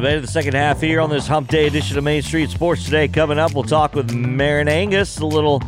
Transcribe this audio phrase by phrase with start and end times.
[0.00, 2.48] we made it the second half here on this Hump Day edition of Main Street
[2.48, 3.06] Sports Today.
[3.06, 5.60] Coming up, we'll talk with Marin Angus, a little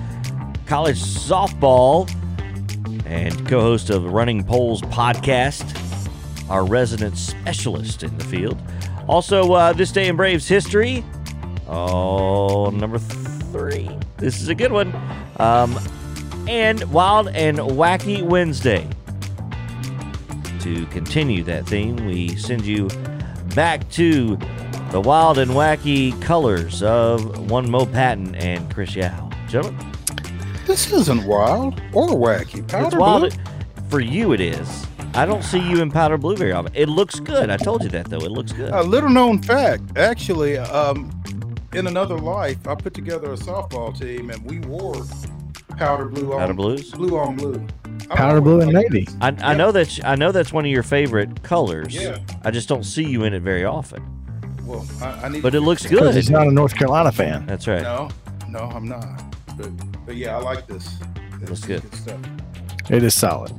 [0.64, 2.10] college softball
[3.04, 5.78] and co-host of Running Poles podcast,
[6.48, 8.56] our resident specialist in the field.
[9.06, 11.04] Also, uh, this day in Braves history.
[11.68, 13.90] Oh, number three.
[14.16, 14.94] This is a good one.
[15.40, 15.78] Um,
[16.48, 18.88] and Wild and Wacky Wednesday.
[20.60, 22.88] To continue that theme, we send you
[23.54, 24.36] back to
[24.90, 29.30] the wild and wacky colors of one Mo Patton and Chris Yao.
[29.48, 29.92] Gentlemen,
[30.66, 32.66] This isn't wild or wacky.
[32.68, 33.20] Powder it's wild.
[33.30, 33.44] blue?
[33.88, 34.86] For you, it is.
[35.14, 36.72] I don't see you in powder blue very often.
[36.74, 37.50] It looks good.
[37.50, 38.18] I told you that, though.
[38.18, 38.72] It looks good.
[38.72, 41.10] A little known fact, actually, um,
[41.74, 44.94] in another life, I put together a softball team and we wore
[45.76, 46.90] powder blue on Powder blues?
[46.92, 47.66] blue on blue.
[48.10, 49.08] I Powder blue and navy.
[49.20, 51.94] I, I know that I know that's one of your favorite colors.
[51.94, 52.18] Yeah.
[52.44, 54.02] I just don't see you in it very often.
[54.66, 55.42] Well, I, I need.
[55.42, 56.00] But to it looks good.
[56.00, 57.46] Because he's not a North Carolina fan.
[57.46, 57.82] That's right.
[57.82, 58.10] No,
[58.48, 59.22] no, I'm not.
[59.56, 59.70] But,
[60.06, 60.98] but yeah, I like this.
[61.40, 61.94] This Looks is good.
[61.94, 62.20] stuff.
[62.90, 63.52] It is solid.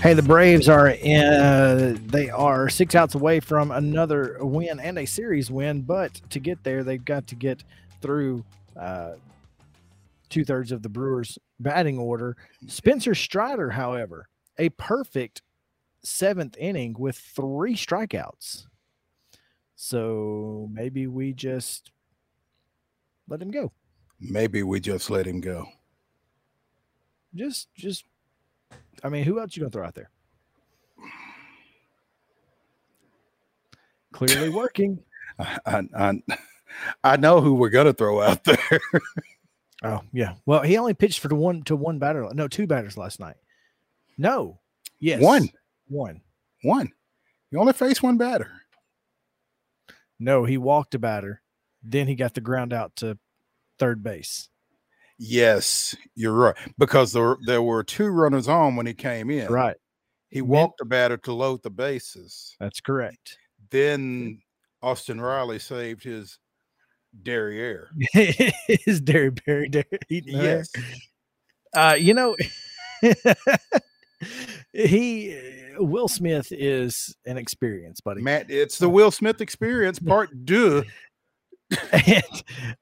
[0.00, 4.98] Hey, the Braves are in, uh, they are six outs away from another win and
[4.98, 7.64] a series win, but to get there, they've got to get
[8.02, 8.44] through
[8.78, 9.12] uh,
[10.34, 12.36] two thirds of the Brewers' batting order.
[12.66, 15.42] Spencer Strider, however, a perfect
[16.02, 18.66] seventh inning with three strikeouts.
[19.76, 21.92] So maybe we just
[23.28, 23.72] let him go.
[24.18, 25.68] Maybe we just let him go.
[27.32, 28.04] Just, just,
[29.04, 30.10] I mean, who else you gonna throw out there?
[34.12, 34.98] Clearly working.
[35.38, 36.22] I, I, I,
[37.04, 38.80] I know who we're gonna throw out there.
[39.84, 40.34] Oh yeah.
[40.46, 42.28] Well, he only pitched for the one to one batter.
[42.32, 43.36] No, two batters last night.
[44.16, 44.60] No.
[44.98, 45.20] Yes.
[45.22, 45.50] One.
[45.88, 46.22] One.
[46.62, 46.90] One.
[47.50, 48.50] You only faced one batter.
[50.18, 51.42] No, he walked a batter.
[51.82, 53.18] Then he got the ground out to
[53.78, 54.48] third base.
[55.18, 56.56] Yes, you're right.
[56.78, 59.52] Because there there were two runners on when he came in.
[59.52, 59.76] Right.
[60.30, 62.56] He walked the batter to load the bases.
[62.58, 63.38] That's correct.
[63.70, 64.40] Then
[64.82, 66.38] Austin Riley saved his
[67.22, 67.90] derriere.
[68.14, 69.84] Is Derry Berry there?
[70.08, 70.70] Yes.
[71.74, 72.36] Uh, you know,
[74.72, 75.36] he
[75.76, 78.22] Will Smith is an experience, buddy.
[78.22, 80.84] Matt, it's the Will Smith experience, part two.
[81.92, 82.22] and,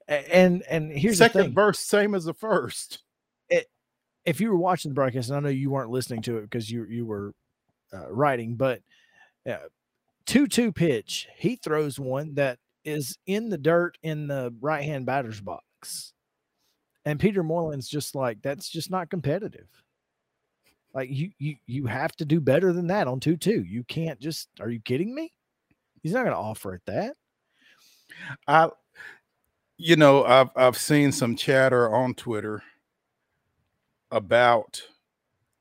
[0.09, 3.03] and and here's the Second verse, same as the first.
[4.25, 6.71] if you were watching the broadcast, and I know you weren't listening to it because
[6.71, 7.33] you you were
[7.95, 8.81] uh, writing, but
[9.49, 9.57] uh,
[10.27, 15.07] two two pitch, he throws one that is in the dirt in the right hand
[15.07, 16.13] batter's box,
[17.05, 19.69] and Peter Moylan's just like that's just not competitive.
[20.95, 23.63] Like you you you have to do better than that on two two.
[23.63, 24.49] You can't just.
[24.61, 25.33] Are you kidding me?
[26.03, 27.17] He's not going to offer it that.
[28.47, 28.69] I
[29.79, 32.63] you know, I've I've seen some chatter on Twitter
[34.11, 34.81] about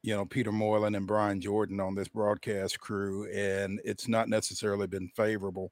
[0.03, 4.85] you know Peter Moylan and Brian Jordan on this broadcast crew, and it's not necessarily
[4.85, 5.71] been favorable.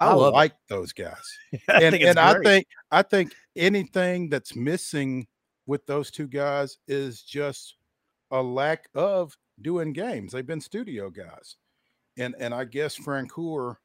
[0.00, 0.36] I, love it.
[0.36, 1.14] like those guys.
[1.68, 5.26] I and think and I think I think anything that's missing
[5.66, 7.76] with those two guys is just
[8.30, 10.32] a lack of doing games.
[10.32, 11.56] They've been studio guys,
[12.16, 13.76] and and I guess Francoeur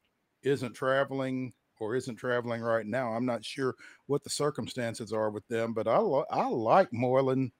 [0.42, 3.08] isn't traveling or isn't traveling right now.
[3.12, 3.74] I'm not sure
[4.06, 7.50] what the circumstances are with them, but I lo- I like Moylan,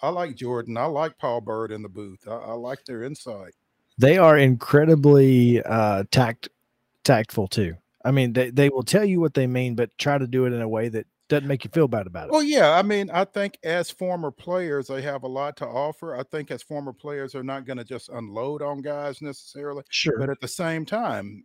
[0.00, 2.26] I like Jordan, I like Paul Byrd in the booth.
[2.26, 3.52] I, I like their insight.
[3.98, 6.48] they are incredibly uh tact
[7.04, 10.26] tactful too i mean they, they will tell you what they mean but try to
[10.26, 12.72] do it in a way that doesn't make you feel bad about it Well, yeah,
[12.72, 16.16] I mean, I think as former players, they have a lot to offer.
[16.16, 20.18] I think as former players, they're not going to just unload on guys necessarily, sure
[20.18, 21.44] but at the same time,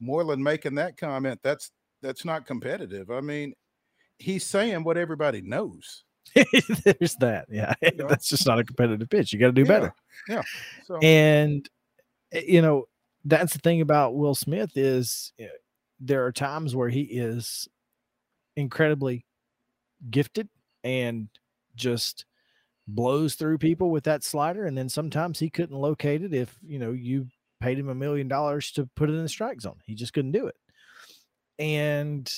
[0.00, 3.10] Moylan making that comment, that's that's not competitive.
[3.10, 3.52] I mean,
[4.18, 6.04] he's saying what everybody knows.
[6.84, 8.06] there's that yeah know?
[8.06, 9.94] that's just not a competitive pitch you got to do Yeah, better
[10.28, 10.42] Yeah.
[10.84, 11.68] So and
[12.34, 12.84] uh, you know
[13.24, 15.46] that's the thing about will smith is uh,
[16.04, 17.68] there are times where he is
[18.56, 19.24] incredibly
[20.10, 20.48] gifted
[20.82, 21.28] and
[21.76, 22.26] just
[22.88, 26.78] blows through people with that slider and then sometimes he couldn't locate it if you
[26.78, 27.26] know you
[27.60, 29.78] paid him a million dollars to put it in the strike zone.
[29.86, 30.56] He just couldn't do it.
[31.60, 32.30] And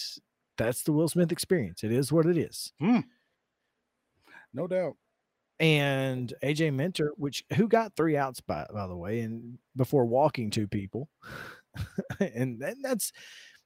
[0.58, 1.82] that's the will smith experience.
[1.82, 2.72] It is what it is.
[2.78, 3.00] Hmm.
[4.52, 4.96] No doubt.
[5.58, 10.50] and AJ Minter, which who got three outs by by the way, and before walking
[10.50, 11.08] two people,
[12.20, 13.12] and, and that's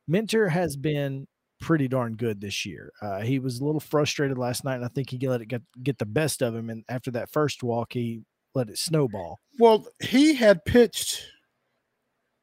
[0.08, 1.26] Minter has been
[1.60, 2.92] pretty darn good this year.
[3.02, 5.62] Uh, he was a little frustrated last night, and I think he let it get
[5.82, 6.70] get the best of him.
[6.70, 8.22] And after that first walk, he
[8.54, 9.38] let it snowball.
[9.58, 11.24] Well, he had pitched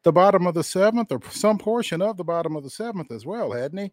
[0.03, 3.25] the bottom of the seventh or some portion of the bottom of the seventh as
[3.25, 3.91] well, hadn't he?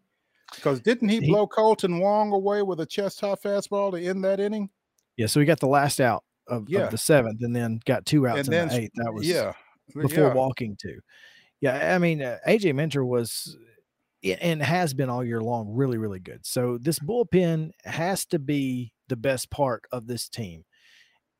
[0.53, 4.23] Because didn't he, He- blow Kolten Wong away with a chest high fastball to end
[4.23, 4.69] that inning?
[5.17, 6.81] Yeah, so we got the last out of, Yeah.
[6.81, 8.91] of the seventh, and then got two outs And in then the eighth.
[8.95, 9.53] That was yeah.
[9.95, 10.33] before yeah.
[10.33, 10.99] walking to.
[11.63, 13.57] Yeah, I mean uh, AJ Minter was
[14.21, 16.45] and has been all year long really really good.
[16.45, 20.65] So this bullpen has to be the best part of this team.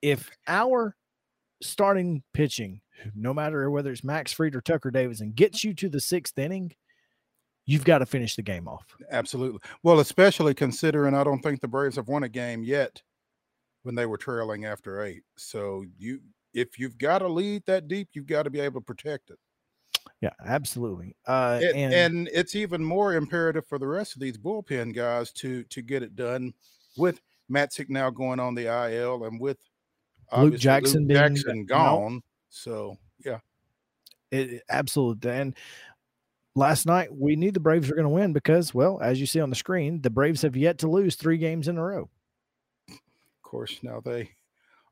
[0.01, 0.95] If our
[1.61, 2.79] starting pitching,
[3.13, 6.73] no matter whether it's Max Fried or Tucker Davidson, gets you to the sixth inning,
[7.65, 8.85] you've got to finish the game off.
[9.11, 9.59] Absolutely.
[9.83, 13.01] Well, especially considering I don't think the Braves have won a game yet
[13.81, 15.23] when they were trailing after eight.
[15.35, 16.21] So you
[16.53, 19.37] if you've got a lead that deep, you've got to be able to protect it.
[20.23, 21.17] Yeah, absolutely.
[21.27, 25.33] Uh, and, and, and it's even more imperative for the rest of these bullpen guys
[25.33, 26.53] to to get it done
[26.95, 27.19] with
[27.51, 29.57] Matzek now going on the IL and with
[30.37, 31.67] Luke Jackson being Jackson out.
[31.67, 32.23] gone.
[32.49, 33.39] So yeah,
[34.31, 35.29] It, absolutely.
[35.29, 35.57] And
[36.55, 39.41] last night we knew the Braves were going to win because, well, as you see
[39.41, 42.09] on the screen, the Braves have yet to lose three games in a row.
[42.89, 42.97] of
[43.41, 44.29] course now they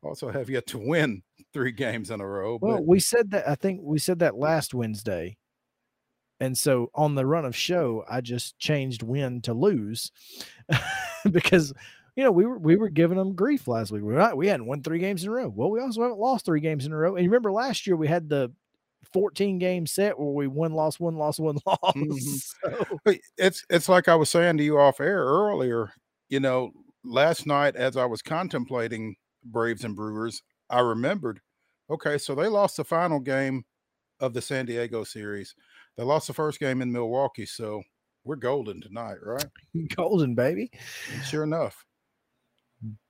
[0.04, 2.58] also have yet to win three games in a row.
[2.62, 3.48] Well, But we said that.
[3.48, 5.38] I think we said that last Wednesday.
[6.40, 10.12] And so on the run of show, I just changed win to lose
[11.32, 11.72] because
[12.16, 14.02] you know we were we were giving them grief last week.
[14.02, 15.50] We not, we hadn't won three games in a row.
[15.50, 17.16] Well, we also haven't lost three games in a row.
[17.16, 18.52] And you remember last year we had the
[19.14, 22.10] 14 game set where we won, lost, one, lost, one, mm-hmm.
[22.10, 22.56] lost.
[22.64, 25.92] So, it's it's like I was saying to you off air earlier.
[26.30, 26.72] You know,
[27.04, 31.42] last night as I was contemplating Braves and Brewers, I remembered.
[31.90, 33.66] Okay, so they lost the final game
[34.20, 35.54] of the San Diego series.
[35.98, 37.82] They lost the first game in Milwaukee, so
[38.24, 39.46] we're golden tonight, right?
[39.96, 40.72] golden baby.
[41.14, 41.86] And sure enough,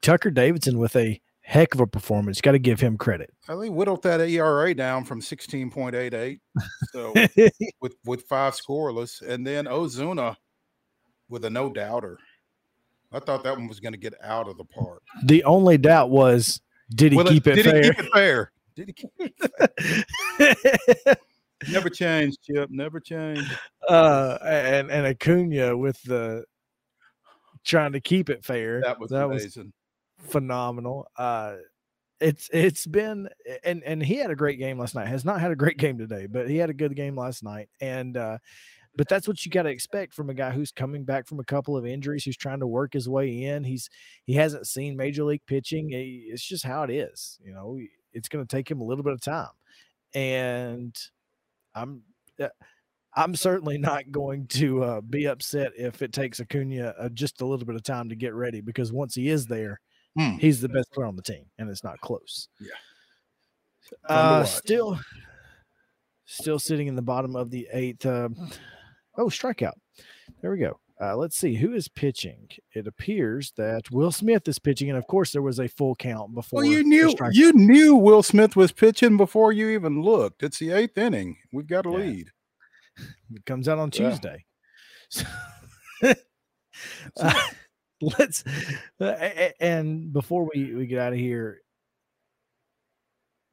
[0.02, 2.42] Tucker Davidson with a heck of a performance.
[2.42, 3.31] Got to give him credit.
[3.48, 6.40] I think whittled that ERA down from sixteen point eight eight.
[6.92, 7.13] So
[7.81, 10.36] with with five scoreless, and then Ozuna
[11.30, 12.18] with a no doubter.
[13.13, 15.04] I thought that one was going to get out of the park.
[15.25, 16.62] the only doubt was
[16.96, 17.74] did he Well, keep it fair?
[17.74, 18.52] did he keep it fair?
[18.76, 19.12] Did he keep
[20.40, 21.18] it
[21.70, 22.70] never changed, Chip?
[22.70, 23.52] Never changed.
[23.88, 26.46] uh, and and Acuna with the
[27.64, 28.82] trying to keep it fair.
[28.82, 29.58] That was that was
[30.20, 31.08] phenomenal.
[31.18, 31.56] Uh,
[32.20, 33.30] it's it's been
[33.64, 35.08] and and he had a great game last night.
[35.08, 37.70] Has not had a great game today, but he had a good game last night.
[37.80, 38.38] And uh,
[38.96, 41.44] but that's what you got to expect from a guy who's coming back from a
[41.46, 43.64] couple of injuries, who's trying to work his way in.
[43.64, 43.90] He's
[44.26, 45.90] he hasn't seen major league pitching.
[45.92, 47.40] It's just how it is.
[47.44, 47.80] You know,
[48.14, 49.52] it's going to take him a little bit of time,
[50.14, 50.96] and
[51.76, 52.04] I'm.
[52.40, 52.48] Uh,
[53.14, 57.46] I'm certainly not going to uh, be upset if it takes Acuna uh, just a
[57.46, 59.82] little bit of time to get ready because once he is there,
[60.18, 60.38] Hmm.
[60.38, 62.48] he's the best player on the team, and it's not close.
[62.60, 62.70] Yeah.
[64.08, 64.98] Uh, still,
[66.26, 68.06] still sitting in the bottom of the eighth.
[68.06, 68.30] Uh,
[69.18, 69.74] oh, strikeout.
[70.42, 70.80] There we go.
[71.02, 72.48] Uh, let's see who is pitching.
[72.75, 76.36] It appears that Will Smith is pitching, and of course, there was a full count
[76.36, 76.58] before.
[76.62, 80.44] Well, you knew you knew Will Smith was pitching before you even looked.
[80.44, 81.38] It's the eighth inning.
[81.52, 81.96] We've got a Yeah.
[81.98, 82.30] lead.
[83.34, 84.10] It comes out on Yeah.
[84.10, 84.46] Tuesday.
[87.18, 87.34] So, uh,
[88.02, 88.44] let's
[89.00, 91.62] uh, and before we we get out of here,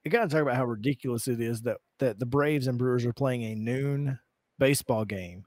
[0.06, 3.04] I got to talk about how ridiculous it is that that the Braves and Brewers
[3.04, 4.18] are playing a noon
[4.58, 5.44] baseball game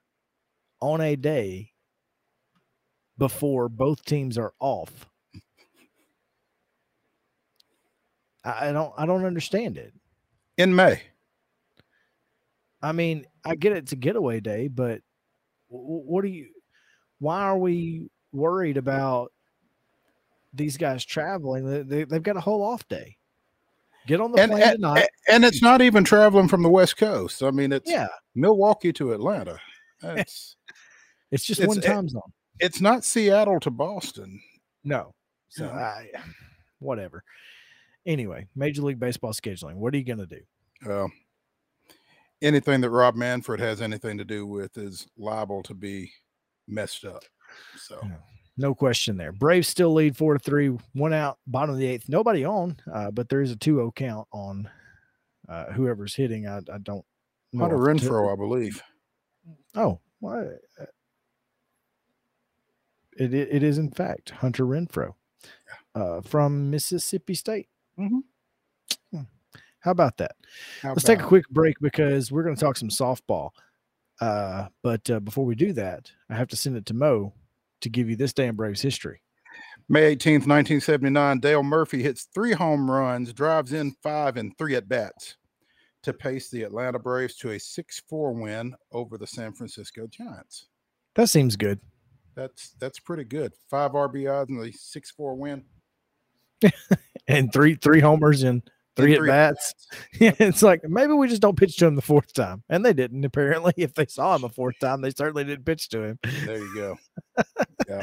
[0.81, 1.71] on a day
[3.17, 5.07] before both teams are off.
[8.43, 9.93] I, don't I don't understand it.
[10.57, 11.01] In May.
[12.81, 15.01] I mean, I get it's a getaway day, but
[15.69, 16.47] what do you?
[17.19, 19.31] Why are we worried about
[20.53, 21.65] these guys traveling?
[21.65, 23.17] They, they, they've got a whole off day.
[24.07, 25.07] Get on the And, plane and, tonight.
[25.29, 27.43] and it's not even traveling from the West Coast.
[27.43, 29.59] I mean, it's yeah, Milwaukee to Atlanta.
[30.03, 30.55] It's
[31.29, 32.21] it's just it's- one time zone.
[32.59, 34.41] it's not Seattle to Boston.
[34.83, 35.13] No,
[35.49, 35.71] so No.
[35.73, 36.09] I,
[36.79, 37.23] whatever.
[38.07, 39.75] Anyway, Major League Baseball scheduling.
[39.75, 40.41] What are you going to do?
[40.91, 41.07] Uh,
[42.41, 46.11] anything that Rob Manfred has anything to do with is liable to be
[46.67, 47.23] messed up.
[47.77, 48.15] So Yeah.
[48.57, 49.31] No question there.
[49.31, 52.09] Braves still lead four to three, one out, bottom of the eighth.
[52.09, 54.69] Nobody on, uh, but there is a 2-0 count on
[55.47, 56.47] uh, whoever's hitting.
[56.47, 57.05] I, I don't
[57.53, 57.61] know.
[57.61, 58.83] Hunter off the tip- Renfroe, I believe.
[59.75, 60.85] Oh, well, uh,
[63.17, 65.13] it, it it is in fact Hunter Renfroe
[65.95, 67.67] uh, from Mississippi State.
[67.99, 68.21] Mhm.
[69.11, 69.21] Hmm.
[69.79, 70.35] How about that?
[70.81, 73.49] How Let's take a quick break because we're going to talk some softball.
[74.19, 77.33] Uh, but uh, before we do that, I have to send it to Mo
[77.81, 79.21] to give you this damn Braves history.
[79.89, 84.87] May 18th, 1979, Dale Murphy hits three home runs, drives in five and three at
[84.87, 85.35] bats.
[86.03, 90.67] to pace the Atlanta Braves to a 6 4 win over the San Francisco Giants.
[91.15, 91.79] That seems good.
[92.35, 93.53] That's that's pretty good.
[93.69, 95.63] Five RBIs and a 6 4 win.
[97.27, 98.61] and three three homers and
[98.95, 99.73] three at bats.
[100.19, 102.93] Yeah, it's like maybe we just don't pitch to him the fourth time, and they
[102.93, 103.25] didn't.
[103.25, 106.19] Apparently, if they saw him a fourth time, they certainly didn't pitch to him.
[106.45, 106.97] There you go.
[107.89, 108.01] yeah.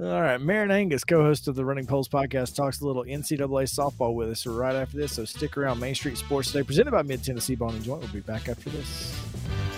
[0.00, 4.14] All right, Marin Angus, co-host of the Running Poles podcast, talks a little NCAA softball
[4.14, 5.14] with us right after this.
[5.14, 5.80] So stick around.
[5.80, 8.02] Main Street Sports Today, presented by Mid Tennessee Bone and Joint.
[8.02, 9.77] We'll be back after this.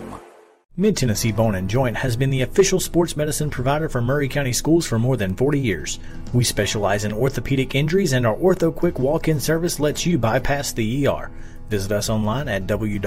[0.77, 4.53] Mid Tennessee Bone and Joint has been the official sports medicine provider for Maury County
[4.53, 5.99] Schools for more than 40 years.
[6.33, 10.71] We specialize in orthopedic injuries, and our Ortho Quick walk in service lets you bypass
[10.71, 11.29] the ER.
[11.69, 12.97] Visit us online at www.mtbj.net.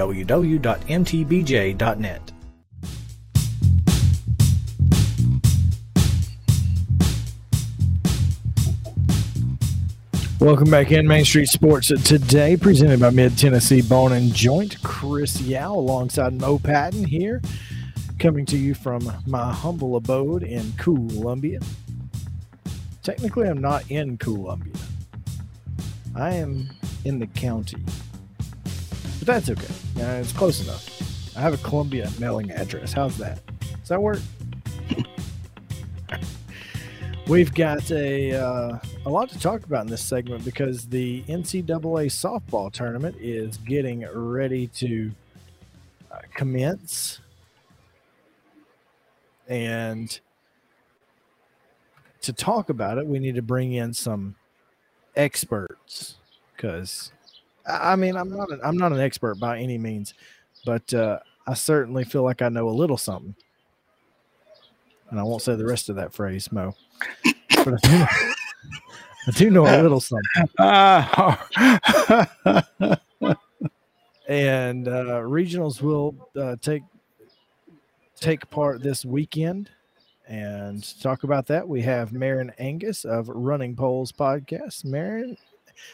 [10.45, 14.79] Welcome back in Main Street Sports today, presented by Mid Tennessee Bone and Joint.
[14.83, 17.41] Chris Yao alongside Mo Patton here,
[18.19, 21.61] coming to you from my humble abode in Columbia.
[23.01, 24.75] Technically, I'm not in Columbia.
[26.15, 26.69] I am
[27.05, 27.83] in the county,
[29.17, 29.73] but that's okay.
[29.95, 31.35] Yeah, it's close enough.
[31.35, 32.93] I have a Columbia mailing address.
[32.93, 33.39] How's that?
[33.79, 34.19] Does that work?
[37.27, 42.05] We've got a uh, a lot to talk about in this segment because the NCAA
[42.11, 45.11] softball tournament is getting ready to
[46.11, 47.21] uh, commence,
[49.47, 50.19] and
[52.21, 54.35] to talk about it, we need to bring in some
[55.15, 56.17] experts
[56.55, 57.11] because
[57.65, 60.13] I mean I'm not an, I'm not an expert by any means,
[60.63, 61.17] but uh,
[61.47, 63.35] I certainly feel like I know a little something.
[65.09, 66.73] And I won't say the rest of that phrase, Mo.
[67.63, 68.07] But I do know,
[69.27, 70.47] I do know a little something.
[74.27, 76.83] and uh, regionals will uh, take
[78.19, 79.69] take part this weekend.
[80.27, 84.83] And to talk about that, we have Marin Angus of Running Poles Podcast.
[84.83, 85.37] Marin,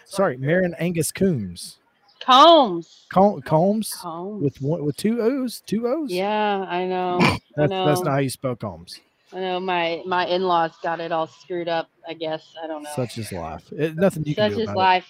[0.06, 1.80] sorry, Marin Angus Coombs.
[2.25, 3.05] Combs.
[3.11, 4.43] Col- Combs Combs.
[4.43, 6.11] with one with two O's, two O's.
[6.11, 7.19] Yeah, I know.
[7.55, 8.99] that's I that's not how you spell Combs.
[9.33, 11.89] I know my my in laws got it all screwed up.
[12.07, 12.89] I guess I don't know.
[12.95, 13.71] Such is life.
[13.71, 15.07] It, nothing you can Such do is about life.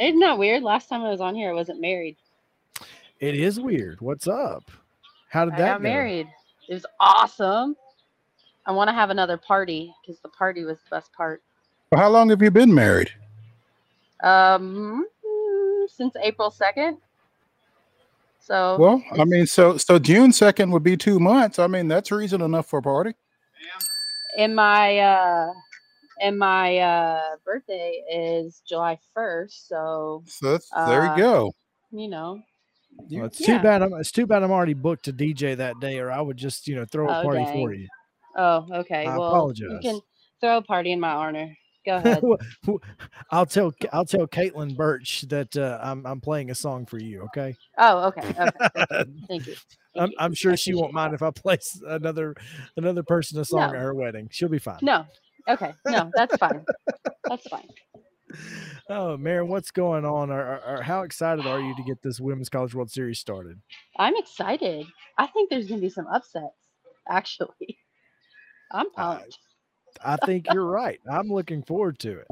[0.00, 0.62] Isn't that weird?
[0.62, 2.16] Last time I was on here, I wasn't married.
[2.80, 2.86] it.
[3.20, 4.00] It is weird.
[4.00, 4.70] What's up?
[5.30, 5.82] How did I that got go?
[5.84, 6.28] married.
[6.68, 7.76] It was awesome.
[8.66, 11.40] I want to have another party because the party was the best part.
[11.92, 13.10] Well, how long have you been married?
[14.22, 15.06] Um,
[15.88, 16.98] since April second.
[18.40, 21.58] So Well, I mean, so so June second would be two months.
[21.58, 23.14] I mean, that's reason enough for a party.
[24.36, 25.52] and my uh
[26.20, 31.52] and my uh birthday is July 1st, so So that's, there Uh, you go.
[31.90, 32.40] you know.
[33.10, 33.58] Well, it's Yeah.
[33.58, 33.82] too bad.
[33.82, 36.66] I'm, it's too bad I'm already booked to DJ that day, or I would just
[36.68, 37.52] you know throw a Oh, party dang.
[37.52, 37.88] for you.
[38.36, 39.06] Oh, okay.
[39.06, 39.70] I well, apologize.
[39.70, 40.00] you can
[40.40, 41.56] throw a party in my honor.
[41.86, 42.20] Go ahead.
[43.30, 47.22] I'll tell I'll tell Caitlin Birch that uh, I'm I'm playing a song for you.
[47.26, 47.54] Okay.
[47.78, 48.28] oh, okay.
[48.28, 49.04] Okay.
[49.28, 49.54] Thank you.
[49.94, 50.10] Thank I'm.
[50.18, 51.16] I'm I sure she won't mind that.
[51.16, 52.34] if I play another
[52.76, 53.66] another person a song No.
[53.68, 54.28] at her wedding.
[54.32, 54.78] She'll be fine.
[54.82, 55.06] No.
[55.48, 55.72] Okay.
[55.86, 56.64] No, that's fine.
[57.28, 57.68] That's fine.
[58.90, 60.30] Oh, Maren, what's going on?
[60.30, 63.60] Or, or, or how excited are you to get this Women's College World Series started?
[63.98, 64.84] I'm excited.
[65.16, 66.54] I think there's gonna be some upsets.
[67.08, 67.78] Actually,
[68.72, 69.38] I'm pumped.
[70.04, 71.00] I think you're right.
[71.10, 72.26] I'm looking forward to it.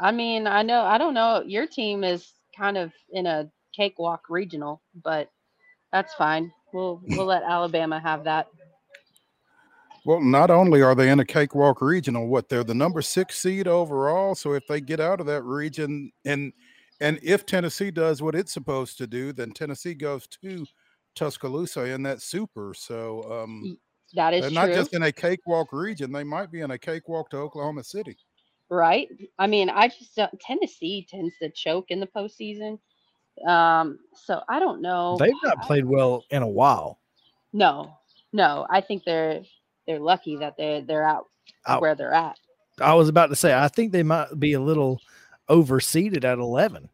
[0.00, 0.82] I mean, I know.
[0.82, 1.42] I don't know.
[1.46, 5.30] Your team is kind of in a cakewalk regional, but
[5.92, 6.52] that's fine.
[6.72, 8.48] We'll we'll let Alabama have that.
[10.04, 13.68] Well, not only are they in a cakewalk regional, what they're the number six seed
[13.68, 14.34] overall.
[14.34, 16.52] So if they get out of that region, and
[17.00, 20.66] and if Tennessee does what it's supposed to do, then Tennessee goes to
[21.14, 22.72] Tuscaloosa in that super.
[22.74, 23.78] So um,
[24.14, 26.78] That is they're true, not just in a cakewalk region; they might be in a
[26.78, 28.16] cakewalk to Oklahoma City.
[28.68, 29.08] right?
[29.38, 32.78] I mean, I just don't, Tennessee tends to choke in the postseason.
[33.46, 35.16] Um, so I don't know.
[35.18, 36.98] They've not played well in a while.
[37.52, 37.96] No,
[38.32, 38.66] no.
[38.70, 39.42] I think they're
[39.86, 41.26] they're lucky that they're they're out
[41.66, 41.80] Out.
[41.80, 42.38] where they're at.
[42.80, 45.00] I was about to say I think they might be a little
[45.48, 46.88] overseeded at 11.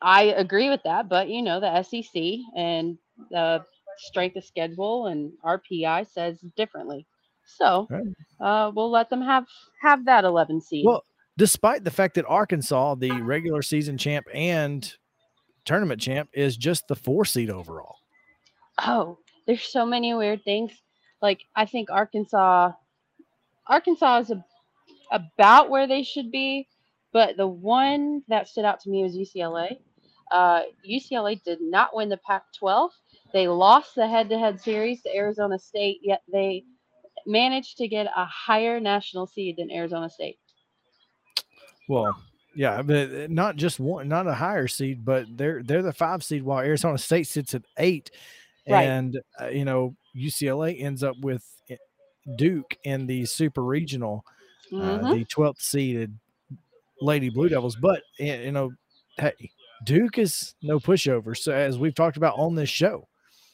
[0.00, 2.22] I agree with that, but you know, the SEC
[2.56, 2.98] and
[3.30, 3.64] the
[3.98, 7.06] strength of schedule and RPI says differently.
[7.44, 8.04] So Right.
[8.40, 9.46] uh, we'll let them have
[9.82, 10.84] have that 11 seed.
[10.86, 11.02] Well,
[11.36, 14.92] despite the fact that Arkansas, the regular season champ and
[15.64, 17.96] tournament champ, is just the four seed overall.
[18.86, 20.72] oh, there's so many weird things.
[21.22, 22.72] Like I think Arkansas,
[23.66, 24.44] Arkansas is a,
[25.10, 26.68] about where they should be,
[27.12, 29.78] but the one that stood out to me was UCLA.
[30.30, 32.90] Uh, UCLA did not win the Pac-12.
[33.32, 36.64] They lost the head-to-head series to Arizona State, yet they
[37.26, 40.38] managed to get a higher national seed than Arizona State.
[41.88, 42.16] Well,
[42.54, 46.22] yeah, but uh, not just one, not a higher seed, but they're they're the five
[46.22, 48.10] seed while Arizona State sits at eight,
[48.68, 48.84] Right.
[48.86, 51.76] and uh, you know UCLA ends up with uh,
[52.36, 54.24] Duke in the super regional,
[54.72, 55.10] uh, Mhm.
[55.12, 56.18] the twelfth seeded
[57.00, 57.76] Lady Blue Devils.
[57.76, 58.72] But you know,
[59.16, 59.32] hey,
[59.84, 61.36] Duke is no pushover.
[61.36, 63.07] So as we've talked about on this show,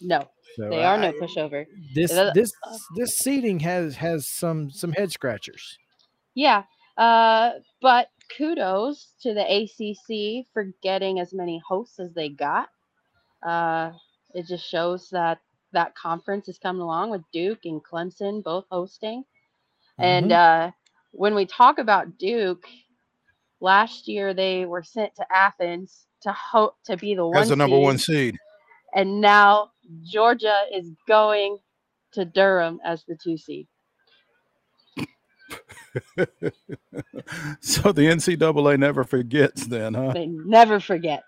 [0.04, 1.66] No, so they are no pushover.
[1.94, 2.52] This Uh, this
[2.96, 5.78] this seating has has some some head scratchers.
[6.34, 6.64] Yeah,
[6.98, 12.68] uh, but kudos to the ACC for getting as many hosts as they got.
[13.42, 13.92] Uh,
[14.34, 15.38] it just shows that
[15.72, 19.24] that conference is coming along with Duke and Clemson both hosting.
[19.98, 20.68] And Mm-hmm.
[20.68, 20.70] uh,
[21.12, 22.66] when we talk about Duke,
[23.60, 27.56] last year they were sent to Athens to hope to be the one As the
[27.56, 28.38] number one seed, seed.
[28.94, 29.70] and now
[30.02, 31.58] Georgia is going
[32.12, 33.66] to Durham as the two seed.
[37.60, 40.12] so the NCAA never forgets, then, huh?
[40.12, 41.22] They never forget.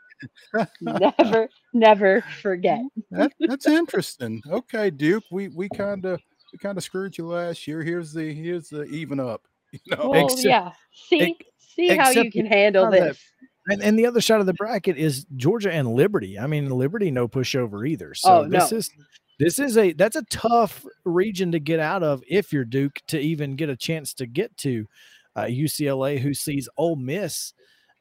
[0.80, 2.80] never, never forget.
[3.10, 4.42] That, that's interesting.
[4.50, 6.20] Okay, Duke, we we kind of
[6.52, 7.82] we kind of screwed you last year.
[7.82, 9.46] Here's the here's the even up.
[9.72, 10.72] You know, Well, Except- yeah.
[10.92, 13.22] See, see how you can handle of that- this.
[13.68, 16.38] And, and the other side of the bracket is Georgia and Liberty.
[16.38, 18.14] I mean, Liberty no pushover either.
[18.14, 18.78] So Oh, this no.
[18.78, 18.90] is
[19.38, 23.18] this is a that's a tough region to get out of if you're Duke to
[23.18, 24.86] even get a chance to get to
[25.34, 27.52] uh, UCLA, who sees Ole Miss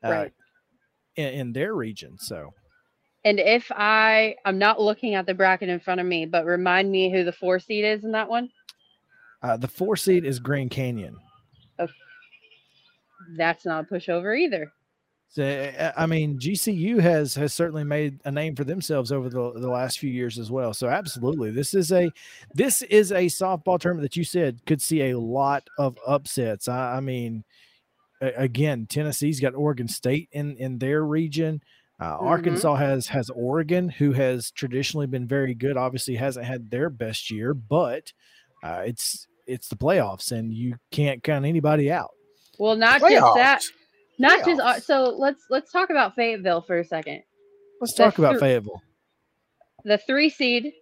[0.03, 0.33] uh, Right.
[1.15, 2.17] in, in their region.
[2.19, 2.53] So
[3.25, 6.91] And if I, I'm not looking at the bracket in front of me, but remind
[6.91, 8.49] me who the four seed is in that one.
[9.41, 11.17] uh, the four seed is Grand Canyon.
[13.35, 14.71] That's not a pushover either.
[15.29, 19.51] So, uh, I mean, GCU has has certainly made a name for themselves over the,
[19.59, 20.73] the last few years as well.
[20.73, 22.09] So, absolutely, this is a
[22.53, 26.69] this is a softball tournament that you said could see a lot of upsets.
[26.69, 27.43] I, I mean,
[28.21, 31.61] a- again, Tennessee's got Oregon State in in their region.
[31.99, 32.21] Uh, Mhm.
[32.23, 35.75] Arkansas has has Oregon, who has traditionally been very good.
[35.75, 38.13] Obviously, hasn't had their best year, but
[38.63, 42.11] uh, it's it's the playoffs, and you can't count anybody out.
[42.57, 43.63] Well, not just that,
[44.19, 44.19] Playoffs.
[44.19, 44.61] not just.
[44.61, 44.81] uh, Playoffs.
[44.83, 47.23] So let's let's talk about Fayetteville for a second.
[47.81, 48.81] Let's The talk about thr- Fayetteville.
[49.83, 50.73] The three seed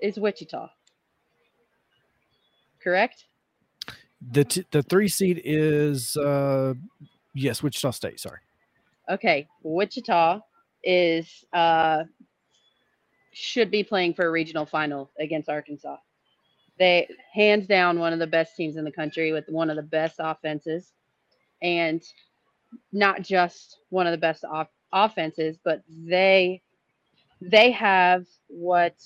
[0.00, 0.68] is Wichita.
[2.82, 3.24] Correct.
[4.30, 6.74] The t- the three seed is uh
[7.34, 8.20] yes, Wichita State.
[8.20, 8.38] Sorry.
[9.08, 10.40] Okay, Wichita
[10.82, 12.04] is uh,
[13.32, 15.96] should be playing for a regional final against Arkansas.
[16.78, 19.82] They hands down one of the best teams in the country with one of the
[19.82, 20.92] best offenses,
[21.62, 22.02] and
[22.92, 26.62] not just one of the best off- offenses, but they
[27.42, 28.96] they have what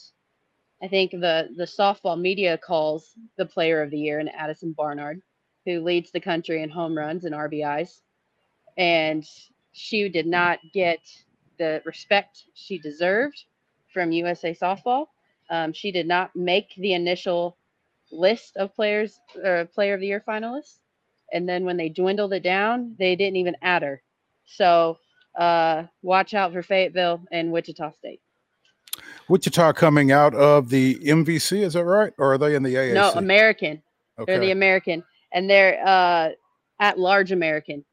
[0.82, 5.22] I think the the softball media calls the player of the year in Addison Barnard,
[5.66, 8.02] who leads the country in home runs and RBIs.
[8.78, 9.24] And
[9.72, 11.00] she did not get
[11.58, 13.44] the respect she deserved
[13.92, 15.06] from USA Softball.
[15.50, 17.58] Um, she did not make the initial
[18.12, 20.79] list of players or player of the year finalists.
[21.32, 24.02] And then when they dwindled it down, they didn't even add her.
[24.46, 24.98] So
[25.38, 28.20] uh, watch out for Fayetteville and Wichita State.
[29.28, 32.12] Wichita coming out of the MVC, is that right?
[32.18, 32.94] Or are they in the AAC?
[32.94, 33.80] No, American.
[34.18, 34.32] okay.
[34.32, 36.30] They're the American, and they're uh,
[36.80, 37.84] at large American.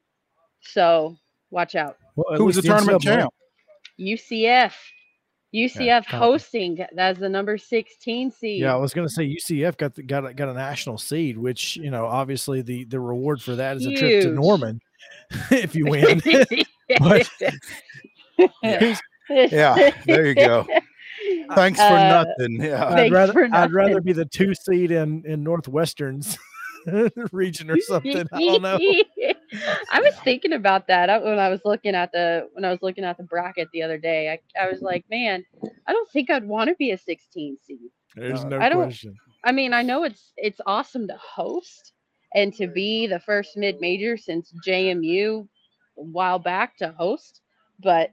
[0.61, 1.15] So
[1.51, 1.97] watch out.
[2.15, 3.31] Well, at Who was the tournament champ?
[3.99, 4.73] UCF.
[5.55, 6.17] UCF copy.
[6.17, 8.61] hosting as the number 16 seed.
[8.61, 11.37] Yeah, I was going to say UCF got the, got a, got a national seed,
[11.37, 14.79] which you know obviously the the reward for that is a trip to Norman
[15.51, 16.21] if you win.
[16.99, 17.29] But-
[19.29, 20.65] Yeah, there you go.
[21.55, 22.61] Thanks for Uh, nothing.
[22.61, 22.85] Yeah.
[22.87, 26.37] I'd rather for I'd rather be the two seed in in Northwestern's
[27.31, 28.27] region or something.
[28.33, 28.79] I don't know.
[29.91, 33.03] I was thinking about that when I was looking at the when I was looking
[33.03, 34.29] at the bracket the other day.
[34.29, 35.45] I, I was like, man,
[35.87, 37.77] I don't think I'd want to be a 16 seed.
[38.15, 39.15] There's Uh, no I don't- question.
[39.43, 41.93] I mean, I know it's it's awesome to host
[42.35, 45.47] and to be the first mid major since JMU
[45.97, 47.41] a while back to host,
[47.79, 48.11] but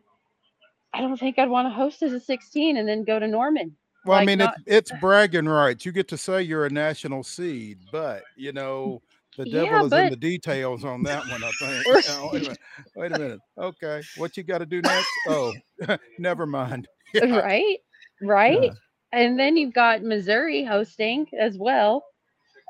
[0.93, 3.77] I don't think I'd want to host as a 16 and then go to Norman.
[4.05, 5.85] Well, I mean, not- it's, it's bragging rights.
[5.87, 9.03] You get to say you're a national seed, but you mm, know,
[9.37, 11.87] the Yeah, devil is in the details on that one, I think.
[12.07, 12.59] Now, oh, wait, a minute.
[12.95, 13.41] wait a minute.
[13.59, 14.03] Okay.
[14.17, 15.09] What you got to do next?
[15.29, 15.55] Oh,
[16.19, 16.89] never mind.
[17.23, 17.39] Uh, yeah.
[17.39, 17.79] right
[18.23, 18.73] right
[19.13, 22.05] and then you've got missouri hosting as well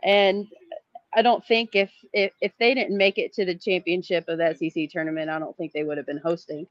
[0.02, 0.46] and
[1.14, 4.54] i don't think if, if if they didn't make it to the championship of the
[4.70, 6.66] sec tournament i don't think they would have been hosting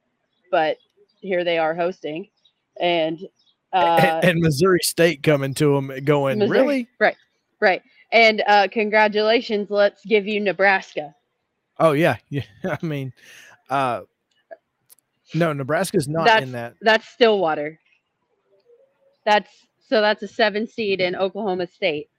[0.52, 0.78] but
[1.21, 2.28] here they are hosting
[2.80, 3.19] and
[3.73, 6.88] uh and, and Missouri State coming to them, going Missouri- really?
[6.99, 7.15] right
[7.59, 7.81] right
[8.12, 11.13] and uh congratulations let's give you nebraska
[11.79, 12.43] Oh yeah, yeah.
[12.63, 13.12] I mean,
[13.67, 14.01] uh,
[15.33, 16.75] no, Nebraska's not That's- in that.
[16.81, 17.79] that's stillwater
[19.25, 19.49] that's
[19.89, 22.09] so that's a seven seed in oklahoma state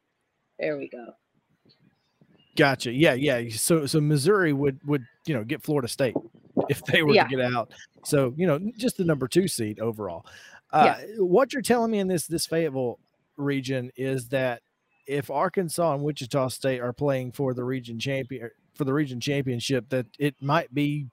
[0.59, 1.07] there we go
[2.57, 2.93] Gotcha.
[2.93, 3.49] Yeah, yeah.
[3.51, 6.15] So so Missouri would would you know get Florida State
[6.69, 7.25] if they were Yeah.
[7.25, 7.73] to get out.
[8.05, 10.25] So you know just the number two seed overall.
[10.75, 12.99] Uh, What you're telling me in this this Fayetteville
[13.37, 14.63] region is that
[15.07, 19.89] if Arkansas and Wichita State are playing for the region champion for the region championship,
[19.91, 21.07] that it might be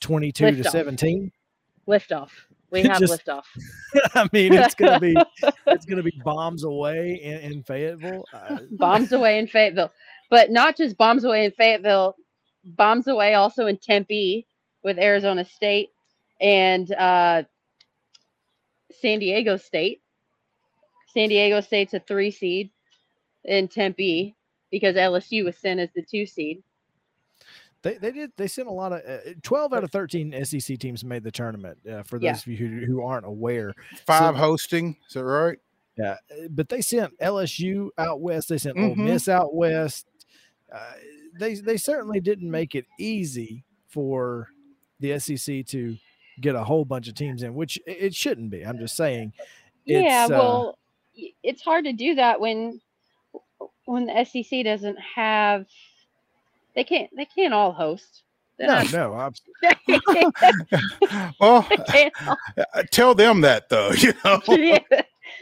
[0.00, 0.70] 22 to Liftoff.
[0.70, 1.32] 17.
[1.88, 2.30] liftoff
[2.70, 3.44] we have Just- liftoff
[4.14, 5.16] I mean, it's gonna be
[5.66, 8.24] it's gonna be bombs away in, in Fayetteville.
[8.32, 9.92] Uh, bombs away in Fayetteville,
[10.30, 12.16] but not just bombs away in Fayetteville,
[12.64, 14.46] bombs away also in Tempe
[14.84, 15.90] with Arizona State
[16.40, 17.42] and uh,
[19.00, 20.02] San Diego State.
[21.12, 22.70] San Diego State's a three seed
[23.44, 24.34] in Tempe
[24.70, 26.62] because LSU was sent as the two seed.
[27.82, 31.04] They, they did they sent a lot of uh, 12 out of 13 SEC teams
[31.04, 32.32] made the tournament uh, for those Yeah.
[32.32, 33.74] of you who, who aren't aware.
[34.06, 34.96] Five So- hosting.
[35.08, 35.58] Is that right?
[35.98, 38.48] Yeah, uh, but they sent LSU out west.
[38.48, 39.04] They sent Ole Mhm.
[39.04, 40.06] Miss out west.
[40.72, 40.92] Uh,
[41.38, 44.48] they they certainly didn't make it easy for
[45.00, 45.96] the SEC to
[46.40, 48.62] get a whole bunch of teams in, which it- shouldn't be.
[48.62, 49.32] I'm just saying.
[49.84, 50.78] yeah, It's, uh, well,
[51.16, 52.80] y- it's hard to do that when
[53.84, 55.66] when the SEC doesn't have
[56.74, 58.22] they can't they can't all host.
[58.58, 59.32] They're No, not- no, I'm,
[61.40, 62.36] well, they can't all
[62.74, 63.90] uh, tell them that though.
[63.92, 64.78] You know, Yeah,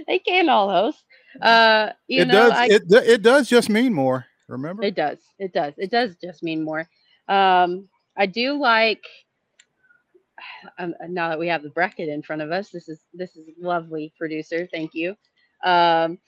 [0.06, 1.02] they can't all host.
[1.40, 2.52] Uh, you it know, does.
[2.52, 4.26] I, it it does just mean more.
[4.48, 4.82] Remember?
[4.82, 5.18] it does.
[5.38, 5.74] It does.
[5.78, 6.88] It does just mean more.
[7.28, 9.04] Um, I do like.
[10.78, 13.48] Um, now that we have the bracket in front of us, this is this is
[13.58, 14.68] lovely, producer.
[14.72, 15.10] Thank you.
[15.64, 16.18] Um,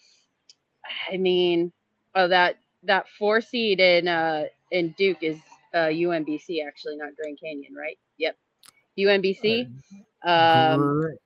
[1.10, 1.72] I mean,
[2.14, 5.38] oh that that four seed in uh in Duke is
[5.74, 7.98] uh UMBC actually, not Grand Canyon, right?
[8.18, 8.36] Yep,
[8.98, 9.70] UMBC.
[10.24, 11.16] Um,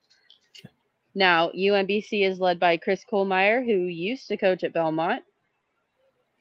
[1.15, 5.23] Now, UMBC is led by Chris Kohlmeyer, who used to coach at Belmont.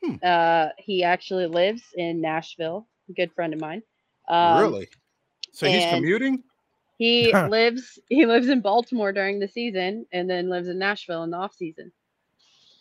[0.04, 0.16] Hmm.
[0.22, 3.82] Uh, he actually lives in Nashville, a good friend of mine.
[4.28, 4.90] Um, really?
[5.54, 6.44] So he's commuting.
[6.98, 11.30] He lives he lives in Baltimore during the season and then lives in Nashville in
[11.32, 11.92] the off season.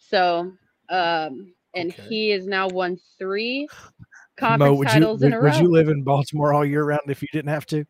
[0.01, 0.53] So,
[0.89, 2.03] um, and Okay.
[2.09, 3.67] he has now won three
[4.41, 5.61] Mo, conference would you titles in would, a would row.
[5.61, 7.85] you live in Baltimore all year round if you didn't have to?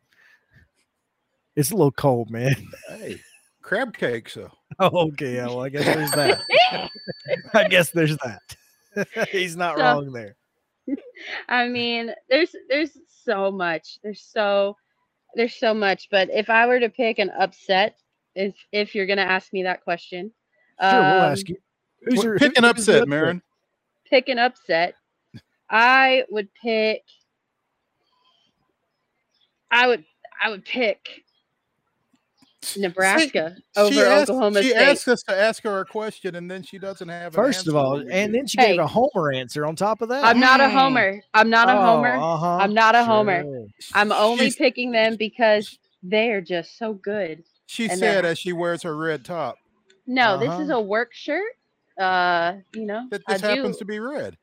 [1.55, 2.55] It's a little cold, man.
[2.89, 3.21] Hey,
[3.61, 4.29] crab cake.
[4.29, 5.35] So Oh, okay.
[5.35, 6.89] Yeah, well, I guess there's that.
[7.53, 9.27] I guess there's that.
[9.29, 10.35] He's not So- wrong there.
[11.49, 13.97] I mean, there's there's so much.
[14.03, 14.77] There's so
[15.35, 16.07] there's so much.
[16.09, 17.97] But if I were to pick an upset,
[18.35, 20.31] if if you're gonna ask me that question,
[20.81, 21.57] Sure, we'll um, ask you.
[22.03, 23.41] Who's your pick an who's the upset, Marin.
[24.09, 24.95] pick an upset,
[25.69, 27.03] I would pick.
[29.71, 30.05] I would
[30.41, 31.24] I would pick
[32.77, 34.81] Nebraska over she asked, Oklahoma she State.
[34.81, 37.27] asked us to ask her a question, and then she doesn't have.
[37.27, 40.23] an First of all, and then she gave a homer answer on top of that.
[40.23, 40.71] I'm not a Mm.
[40.71, 41.21] homer.
[41.33, 42.15] I'm not a homer.
[42.15, 42.57] Oh, uh-huh.
[42.57, 43.43] I'm not a homer.
[43.93, 47.43] I'm only She's- picking them because they're just so good.
[47.67, 49.57] She and said as she wears her red top
[50.07, 50.79] No, this is Uh-huh.
[50.79, 51.51] a work shirt.
[51.97, 53.47] Uh, you know, that I this do.
[53.47, 54.37] happens to be red.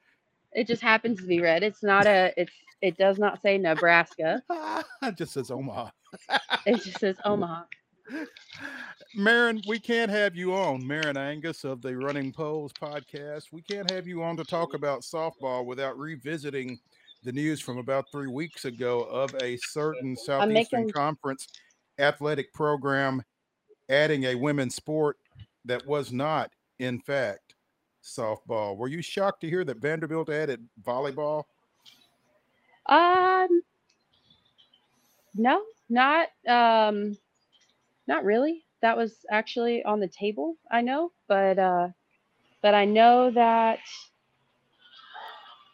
[0.52, 1.62] It just happens to be red.
[1.62, 2.32] It's not a.
[2.37, 2.52] It's.
[2.80, 4.42] It does not say Nebraska.
[5.02, 5.90] it just says Omaha.
[6.66, 7.62] It just says Omaha.
[9.14, 13.53] Marin, we can't have you on, Marin Angus of the Running Poles podcast.
[13.53, 16.79] We can't have you on to talk about softball without revisiting
[17.25, 21.48] the news from about three weeks ago of a certain Southeastern making- Conference
[21.98, 23.22] athletic program
[23.88, 25.18] adding a women's sport
[25.64, 27.55] that was not, in fact,
[28.03, 28.77] softball.
[28.77, 31.44] Were you shocked to hear that Vanderbilt added volleyball?
[32.87, 33.62] Um,
[35.35, 37.16] no, not um,
[38.06, 38.64] not really.
[38.82, 40.56] That was actually on the table.
[40.70, 41.88] I know, but uh,
[42.62, 43.78] but I know that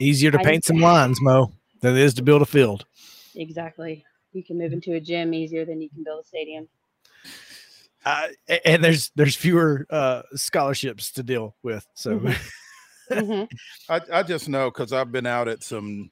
[0.00, 2.84] Easier to I paint just- some lines, Mo, than it is to build a field.
[3.34, 4.04] exactly.
[4.32, 6.68] You can move into a gym easier than you can build a stadium.
[8.04, 8.28] Uh,
[8.64, 11.86] and there's there's fewer uh, scholarships to deal with.
[11.94, 12.36] So Mhm.
[13.10, 13.48] Mhm.
[13.88, 16.10] I, I just know because I've been out at some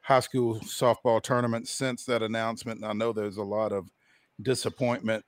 [0.00, 2.80] high school softball tournaments since that announcement.
[2.80, 3.88] And I know there's a lot of
[4.42, 5.24] disappointment,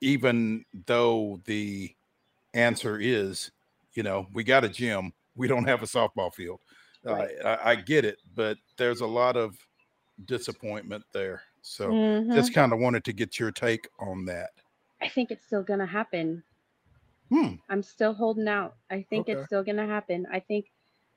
[0.00, 1.94] even though the
[2.54, 3.52] answer is,
[3.94, 6.60] you know, we got a gym, we don't have a softball field.
[7.04, 7.30] Right.
[7.44, 9.58] I, I, I get it, but there's a lot of
[10.26, 11.42] disappointment there.
[11.62, 12.30] So Mhm.
[12.32, 14.50] just kind of wanted to get your take on that.
[15.00, 16.42] I think it's still gonna happen.
[17.30, 17.54] Hmm.
[17.70, 18.76] I'm still holding out.
[18.90, 19.28] I think Okay.
[19.28, 20.26] it's still gonna happen.
[20.30, 20.70] I think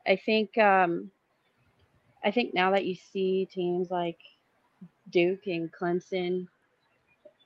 [0.05, 1.11] I think um
[2.23, 4.19] I think now that you see teams like
[5.09, 6.47] Duke and Clemson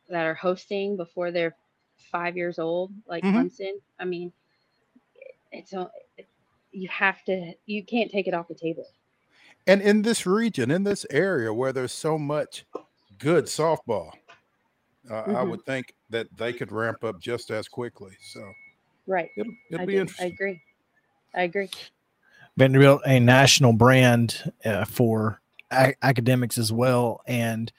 [0.09, 1.55] that are hosting before they're
[2.11, 3.33] five years old, like Mhm.
[3.33, 4.31] Clemson, I mean
[5.51, 5.89] it's a,
[6.71, 8.85] you have to you can't take it off the table.
[9.65, 12.65] And in this region, in this area where there's so much
[13.17, 14.11] good softball,
[15.09, 15.49] uh, I Mhm.
[15.49, 18.15] would think that they could ramp up just as quickly.
[18.21, 18.53] So
[19.07, 19.29] Right.
[19.35, 20.61] it'll, it'll I, be do- I agree.
[21.33, 21.69] I agree.
[22.55, 25.41] Vanderbilt, a national brand uh, for
[25.71, 27.21] a- academics as well.
[27.27, 27.71] And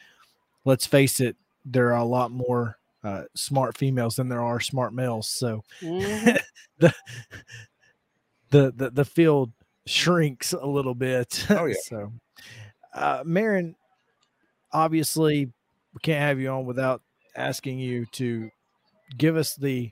[0.64, 1.37] let's face it,
[1.72, 5.28] there are a lot more uh, smart females than there are smart males.
[5.28, 6.38] So Mhm.
[6.78, 6.94] the,
[8.50, 9.52] the the the field
[9.87, 11.46] shrinks a little bit.
[11.50, 11.74] Oh, yeah.
[11.85, 12.12] so,
[12.94, 13.74] uh, Marin,
[14.72, 17.02] obviously, we can't have you on without
[17.37, 18.50] asking you to
[19.16, 19.90] give us the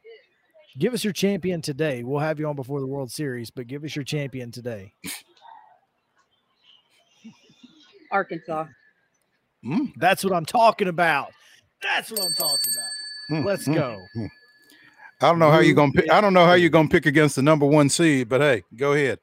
[0.79, 2.03] give us your champion today.
[2.03, 4.93] We'll have you on before the World Series, but give us your champion today.
[8.11, 8.67] Arkansas.
[9.65, 11.33] Mm, That's what I'm talking about.
[11.83, 13.43] That's what I'm talking about.
[13.43, 13.75] mm, Let's mm.
[13.75, 14.07] go.
[15.21, 16.11] I don't know how you're gonna pick.
[16.11, 18.93] I don't know how you're gonna pick against the number one seed, but hey, go
[18.93, 19.19] ahead.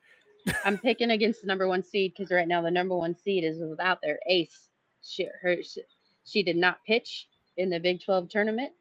[0.65, 3.59] I'm picking against the number one seed because right now the number one seed is
[3.59, 4.69] without their ace.
[5.03, 5.81] She, her, she,
[6.25, 8.71] she did not pitch in the Big 12 tournament.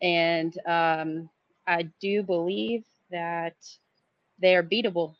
[0.00, 1.30] And um,
[1.66, 3.54] I do believe that
[4.38, 5.14] they are beatable.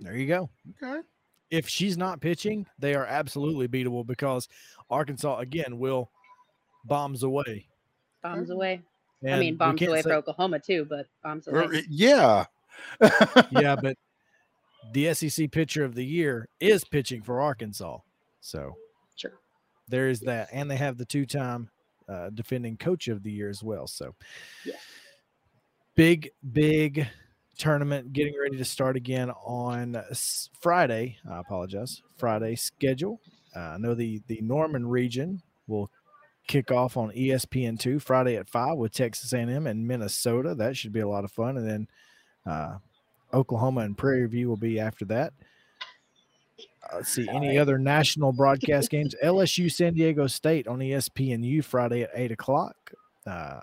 [0.00, 0.48] There you go.
[0.80, 1.00] Okay.
[1.50, 4.48] if she's not pitching, they are absolutely beatable because
[4.90, 6.10] Arkansas again will
[6.84, 7.66] bombs away.
[8.22, 8.82] Bombs away.
[9.26, 11.84] I mean, bombs away say- for Oklahoma too, but bombs away.
[11.88, 12.44] Yeah.
[13.50, 13.96] yeah, but
[14.92, 17.98] the SEC pitcher of the year is pitching for Arkansas,
[18.40, 18.76] so
[19.16, 19.32] Sure.
[19.88, 21.68] there is that, and they have the two-time
[22.08, 23.86] uh, defending coach of the year as well.
[23.88, 24.14] So,
[24.64, 24.76] Yeah.
[25.96, 27.08] big, big
[27.58, 30.00] tournament getting ready to start again on
[30.60, 31.18] Friday.
[31.28, 32.02] I apologize.
[32.16, 33.20] Friday schedule.
[33.58, 35.90] Uh, I know the the Norman region will
[36.46, 40.54] kick off on E ESPN two Friday at five with Texas A&M and Minnesota.
[40.54, 41.56] That should be a lot of fun.
[41.56, 41.88] And then
[42.46, 42.78] uh,
[43.34, 45.32] Oklahoma and Prairie View will be after that.
[46.90, 49.14] Uh, let's see any other national broadcast games.
[49.24, 52.76] LSU San Diego State on ESPNU Friday at eight o'clock.
[53.26, 53.60] Uh,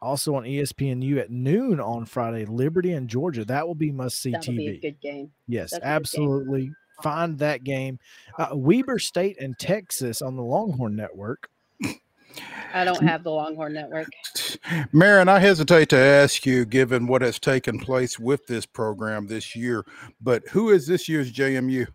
[0.00, 3.44] also on ESPNU at noon on Friday, Liberty and Georgia.
[3.44, 4.82] That will be must see That'll be a TV.
[4.82, 5.32] good game.
[5.46, 5.92] Yes, That's a good game.
[5.96, 6.70] absolutely
[7.02, 7.98] find that game.
[8.38, 11.50] Uh, Weber State and Texas on the Longhorn Network.
[12.74, 14.08] I don't have the Longhorn Network.
[14.92, 19.56] Marin, I hesitate to ask you, given what has taken place with this program this
[19.56, 19.84] year,
[20.20, 21.86] but who is this year's JMU?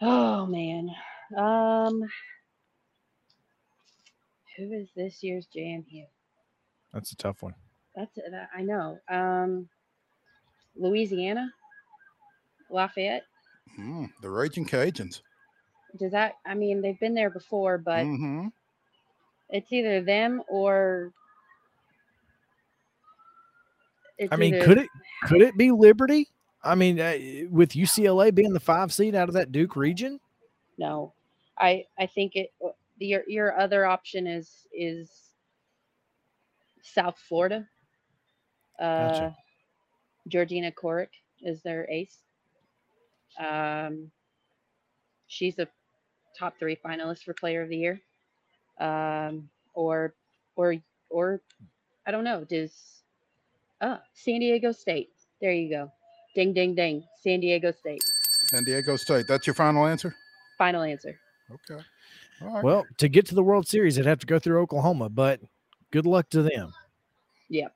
[0.00, 0.90] Oh man.
[1.36, 2.02] Um
[4.56, 6.04] who is this year's JMU?
[6.92, 7.54] That's a tough one.
[7.94, 8.98] That's that I know.
[9.08, 9.68] Um
[10.76, 11.52] Louisiana?
[12.70, 13.24] Lafayette?
[13.76, 15.20] Hmm, the Raging Cajuns.
[15.98, 18.48] Does that I mean they've been there before, but hmm
[19.48, 21.12] it's either them or
[24.18, 24.88] it's I mean, either- could it
[25.24, 26.28] could it be Liberty?
[26.62, 27.16] I mean, uh,
[27.50, 30.20] with UCLA being the five seed out of that Duke region,
[30.78, 31.12] no
[31.58, 35.10] i i think it uh, your your other option is is
[36.82, 37.68] south florida
[38.80, 39.36] uh Gotcha.
[40.28, 41.10] georgina Corrick
[41.42, 42.18] is their ace
[43.38, 44.10] um
[45.26, 45.68] she's a
[46.38, 48.00] top three finalist for player of the year
[48.80, 50.14] um or
[50.56, 50.74] or
[51.10, 51.40] or
[52.06, 53.02] i don't know does
[53.80, 55.90] ah san diego state there you go
[56.34, 58.00] ding ding ding san diego state
[58.50, 59.26] San Diego State.
[59.28, 60.14] That's your final answer?
[60.58, 61.18] final answer
[61.50, 61.82] Okay.
[62.42, 62.64] All right.
[62.64, 65.08] well, to get to the World Series, they'd have to go through Oklahoma.
[65.08, 65.40] But
[65.90, 66.72] good luck to them.
[67.48, 67.74] Yep.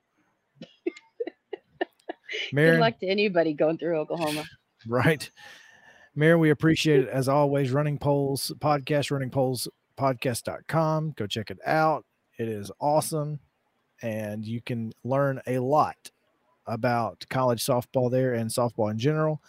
[2.53, 4.45] Marin, Good luck to anybody going through Oklahoma.
[4.87, 5.29] Right?
[6.15, 7.71] Mayor, we appreciate it as always.
[7.71, 9.67] Running Polls podcast, running polls
[9.97, 11.13] podcast.com.
[11.17, 12.05] Go check it out.
[12.37, 13.39] It is awesome.
[14.01, 15.97] And you can learn a lot
[16.67, 19.41] about college softball there and softball in general.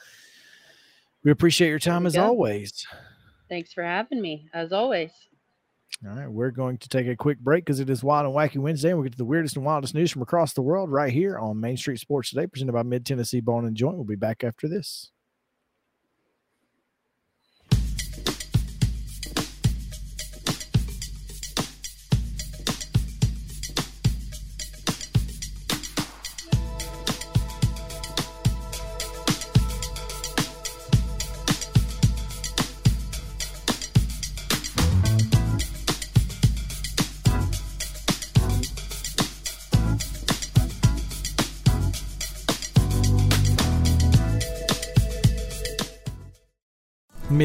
[1.24, 2.24] We appreciate your time as go.
[2.24, 2.86] always.
[3.48, 5.10] Thanks for having me, as always.
[6.06, 8.58] All right, we're going to take a quick break because it is Wild and Wacky
[8.58, 8.90] Wednesday.
[8.90, 11.38] And we get to the weirdest and wildest news from across the world right here
[11.38, 13.96] on Main Street Sports Today, presented by Mid Tennessee Bone and Joint.
[13.96, 15.10] We'll be back after this.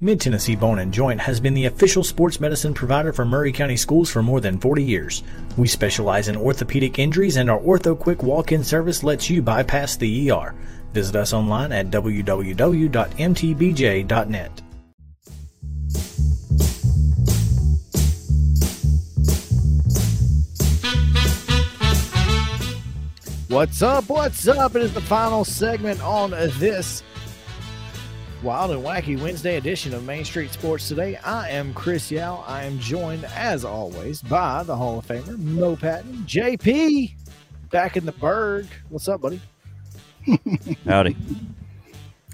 [0.00, 3.76] Mid Tennessee Bone and Joint has been the official sports medicine provider for Maury County
[3.76, 5.24] Schools for more than 40 years.
[5.56, 9.96] We specialize in orthopedic injuries, and our Ortho Quick walk in service lets you bypass
[9.96, 10.54] the ER.
[10.92, 12.22] Visit us online at www.mtbj.net.
[23.48, 24.08] What's up?
[24.08, 24.76] What's up?
[24.76, 27.02] It is the final segment on this
[28.42, 31.16] Wild and Wacky Wednesday edition of Main Street Sports Today.
[31.16, 32.44] I am Chris Yao.
[32.46, 36.18] I am joined, as always, by the Hall of Famer, Mo Patton.
[36.24, 37.14] JP,
[37.70, 38.68] back in the Berg.
[38.90, 39.40] What's up, buddy?
[40.84, 41.16] Howdy.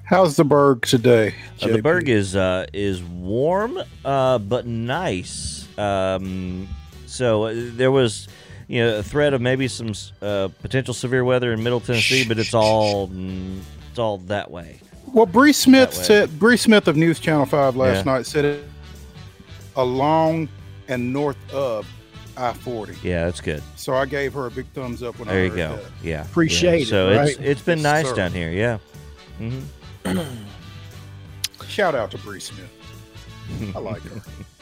[0.03, 1.35] How's the Berg today?
[1.63, 1.83] Uh, the JP?
[1.83, 5.67] Berg is uh, is warm, uh, but nice.
[5.79, 6.69] Um,
[7.07, 8.29] so uh, there was,
[8.69, 12.39] you know, a threat of maybe some uh, potential severe weather in Middle Tennessee, but
[12.39, 14.81] it's all mm, it's all that way.
[15.15, 18.13] Well, Bree Smith said Bree Smith of News Channel Five last Yeah.
[18.13, 18.65] night said it
[19.77, 20.49] along
[20.89, 21.87] and north of
[22.37, 22.97] I forty.
[23.03, 23.63] Yeah, that's good.
[23.77, 25.77] So I gave her a big thumbs up when I There you go.
[25.77, 25.85] that.
[26.03, 26.83] Yeah, Appreciate yeah.
[26.83, 28.17] it, So it's it's been Yes, nice sir.
[28.17, 28.51] down here.
[28.51, 28.79] Yeah.
[29.39, 29.61] hmm
[31.69, 32.69] Shout out to Bree Smith.
[33.75, 34.21] I like her.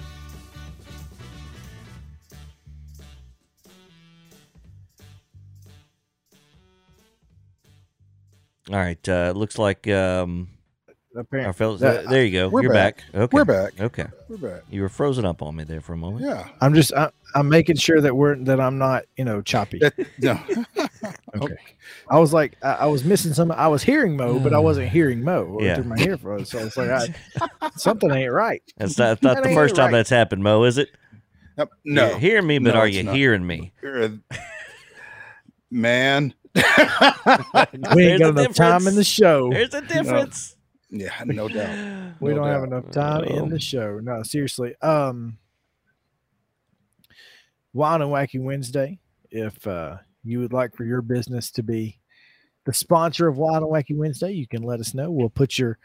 [8.70, 9.08] All right.
[9.08, 10.48] Uh, looks like um,
[11.16, 11.80] Apparently, our fellas.
[11.80, 12.48] that- there you go.
[12.48, 12.98] we're You're back.
[13.12, 13.14] back.
[13.22, 13.34] Okay.
[13.36, 13.80] We're back.
[13.80, 14.06] Okay.
[14.28, 14.62] We're back.
[14.70, 16.24] You were frozen up on me there for a moment.
[16.24, 16.48] Yeah.
[16.60, 19.80] I'm just I, I'm making sure that we're that I'm not you know choppy.
[20.18, 20.38] No.
[21.34, 21.56] Okay.
[22.08, 23.50] I was like I, I was missing some.
[23.50, 25.74] I was hearing Mo, but I wasn't hearing Mo Yeah.
[25.76, 26.50] through my earphones.
[26.50, 28.62] So it's like I, something ain't right.
[28.76, 29.92] That's not, that's not That the first time right.
[29.98, 30.90] that's happened, Mo, is it?
[31.84, 32.10] No.
[32.10, 33.16] You're hearing me, but No, are you not.
[33.16, 33.72] hearing me?
[35.70, 36.34] Man.
[37.94, 39.50] We ain't There's got a enough time in the show.
[39.50, 40.57] There's a difference.
[40.90, 42.14] yeah, no doubt.
[42.20, 43.98] we No don't have enough time in the show.
[44.03, 44.74] No, seriously.
[44.82, 45.38] Um,
[47.72, 48.98] Wild and Wacky Wednesday.
[49.30, 51.98] If uh, you would like for your business to be
[52.64, 55.11] the sponsor of Wild and Wacky Wednesday, you can let us know.
[55.11, 55.78] We'll put your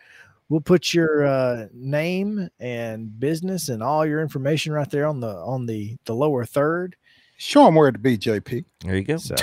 [0.50, 5.34] we'll put your uh, name and business and all your information right there on the
[5.34, 6.98] on the the lower third.
[7.38, 8.66] Show them where to be, JP.
[8.82, 9.18] There you go.
[9.18, 9.36] So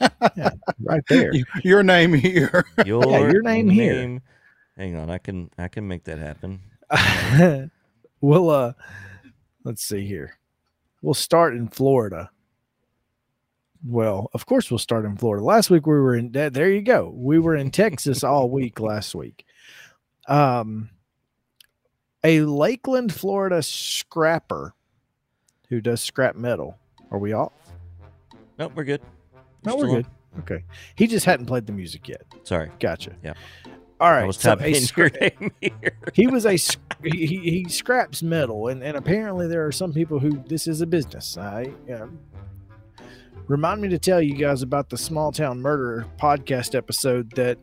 [0.00, 0.50] yeah,
[0.82, 1.32] right there.
[1.62, 2.64] Your name here.
[2.84, 4.20] Your, your name here.
[4.76, 6.60] Hang on, I can I can make that happen.
[8.20, 8.72] we'll uh
[9.64, 10.38] let's see here.
[11.02, 12.30] We'll start in Florida.
[13.84, 15.44] Well, of course we'll start in Florida.
[15.44, 17.12] Last week we were in that there you go.
[17.14, 19.44] We were in Texas all week last week.
[20.28, 20.90] Um
[22.24, 24.74] a Lakeland, Florida scrapper
[25.68, 26.76] who does scrap metal.
[27.10, 27.52] Are we off?
[28.58, 29.02] Nope, we're good.
[29.66, 30.06] No, We're good.
[30.40, 30.64] Okay.
[30.96, 32.22] He just hadn't played the music yet.
[32.44, 32.70] Sorry.
[32.78, 33.12] Gotcha.
[33.24, 33.34] Yeah.
[33.98, 34.24] All right.
[34.24, 35.96] I was so a scra- your name here.
[36.12, 36.52] he was a
[37.02, 40.80] he, he, he scraps metal and, and apparently there are some people who this is
[40.80, 42.06] a business i uh,
[43.48, 47.58] remind me to tell you guys about the small town murder podcast episode that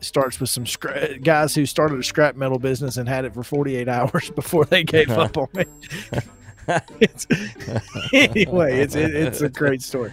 [0.00, 3.42] starts with some scra- guys who started a scrap metal business and had it for
[3.42, 5.68] 48 hours before they gave up on it
[7.00, 7.26] it's,
[8.12, 10.12] anyway it's it, it's a great story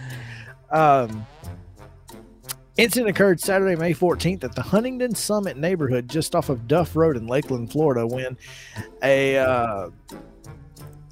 [0.70, 1.26] um
[2.76, 7.16] Incident occurred Saturday, May 14th at the Huntington Summit neighborhood just off of Duff Road
[7.16, 8.36] in Lakeland, Florida, when
[9.02, 9.90] a uh,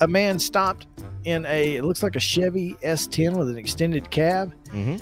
[0.01, 0.87] a man stopped
[1.25, 4.97] in a it looks like a Chevy S10 with an extended cab, hmm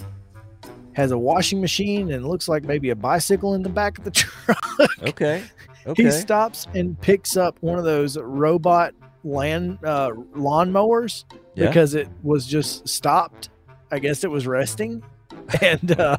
[0.93, 4.11] has a washing machine, and looks like maybe a bicycle in the back of the
[4.11, 4.57] truck.
[5.03, 5.41] Okay.
[5.87, 6.03] Okay.
[6.03, 8.93] He stops and picks up one of those robot
[9.23, 11.23] land uh, lawnmowers
[11.55, 11.67] Yeah.
[11.67, 13.49] because it was just stopped.
[13.89, 15.01] I guess it was resting,
[15.61, 16.17] and uh,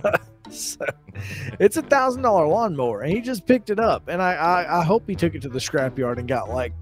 [0.79, 0.85] so
[1.59, 4.09] it's a thousand dollar lawnmower, and he just picked it up.
[4.09, 6.73] And I, I I hope he took it to the scrapyard and got like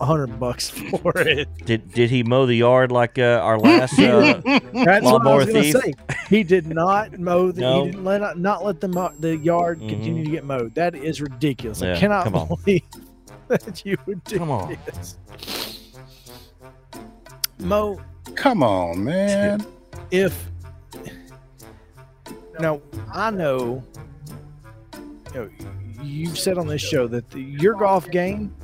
[0.00, 0.70] a hundred bucks
[1.00, 1.48] for it.
[1.66, 3.98] Did did he mow the yard like uh, our last?
[3.98, 5.74] Uh, That's what I Lawnmower was thief?
[5.76, 5.92] say.
[6.28, 7.50] He did not mow.
[7.52, 7.84] The, No.
[7.84, 9.88] He didn't let not let the mo- the yard Mhm.
[9.88, 10.74] continue to get mowed.
[10.74, 11.80] That is ridiculous.
[11.82, 12.48] Yeah, I cannot come on.
[12.48, 12.82] believe
[13.48, 14.76] that you would do Come on.
[14.86, 15.16] this.
[17.58, 18.00] Mo,
[18.36, 19.66] Come on, man.
[20.10, 20.48] if
[22.58, 22.80] now
[23.12, 23.82] I know,
[25.34, 25.50] you know,
[26.02, 28.54] you've said on this show that the, your golf game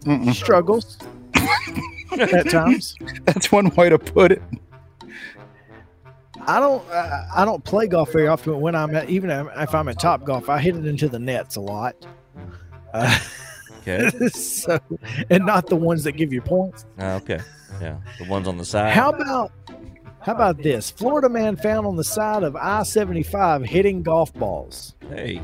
[0.00, 0.34] Mm-mm.
[0.34, 0.98] struggles
[2.18, 2.96] at times.
[3.24, 4.42] That's one way to put it.
[6.46, 6.86] I don't.
[6.90, 8.52] I, I don't play golf very often.
[8.52, 11.18] but When I'm at, even if I'm at Top Golf, I hit it into the
[11.18, 11.94] nets a lot.
[12.92, 13.18] Uh,
[13.80, 14.10] okay.
[14.28, 14.78] so,
[15.30, 16.84] and not the ones that give you points.
[16.98, 17.40] Uh, okay.
[17.80, 17.98] Yeah.
[18.18, 18.92] The ones on the side.
[18.92, 19.52] How about
[20.24, 20.90] how about this?
[20.90, 24.94] Florida man found on the side of I-75 hitting golf balls.
[25.08, 25.40] Hey.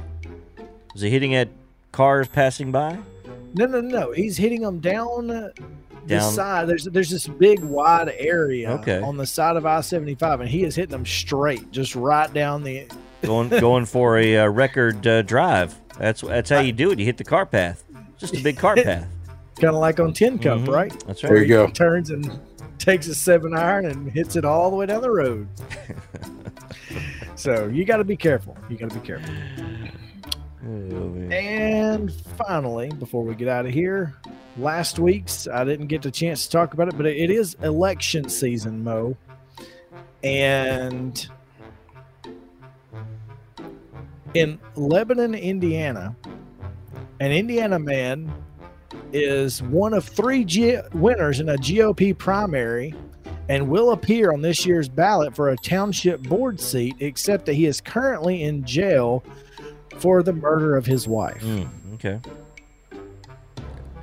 [0.93, 1.49] Was he hitting at
[1.93, 2.99] cars passing by?
[3.55, 4.13] No, no, no.
[4.13, 5.53] He's hitting them down the
[6.07, 6.67] Down- side.
[6.69, 9.01] There's there's this big wide area Okay.
[9.01, 12.87] on the side of I-75, and he is hitting them straight, just right down the.
[13.23, 15.79] Going going for a uh, record uh, drive.
[15.99, 16.99] That's that's how you do it.
[16.99, 17.85] You hit the car path.
[18.17, 19.07] Just a big car path.
[19.61, 20.69] Kind of like on Tin Cup, Mhm.
[20.69, 21.05] right?
[21.07, 21.29] That's right.
[21.29, 21.67] There you go.
[21.69, 22.41] Turns and
[22.81, 25.47] takes a seven iron and hits it all the way down the road.
[27.37, 28.57] so you got to be careful.
[28.69, 29.33] You got to be careful.
[30.67, 31.15] Oh.
[31.31, 34.15] And finally, before we get out of here,
[34.57, 37.55] last week's I didn't get the chance to talk about it, but it, it is
[37.63, 39.17] election season, Mo.
[40.23, 41.29] And
[44.35, 46.15] in Lebanon, Indiana,
[47.21, 48.33] an Indiana man
[49.13, 52.95] is one of three G- winners in a GOP primary
[53.49, 57.67] and will appear on this year's ballot for a township board seat, except that he
[57.67, 59.25] is currently in jail
[59.99, 61.43] for the murder of his wife.
[61.43, 62.21] Mm, okay.